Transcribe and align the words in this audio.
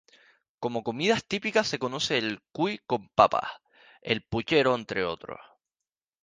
Como 0.57 0.83
comidas 0.83 1.25
típicas 1.27 1.67
se 1.67 1.77
conoce 1.77 2.17
el 2.17 2.41
cuy 2.51 2.79
con 2.87 3.09
papas, 3.09 3.51
el 4.01 4.23
"puchero" 4.23 4.73
entre 4.73 5.05
otros. 5.05 5.39